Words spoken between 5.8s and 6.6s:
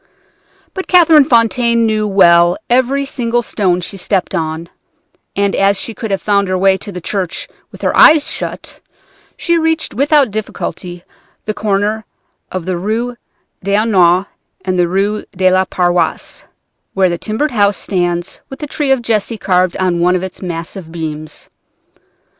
could have found her